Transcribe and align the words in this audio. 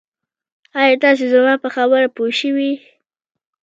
آیا 0.79 0.95
تاسي 1.03 1.25
زما 1.33 1.53
په 1.63 1.67
خبرو 1.75 2.13
پوه 2.15 2.31
شوي 2.39 2.71